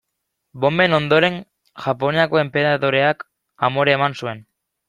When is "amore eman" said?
3.69-4.19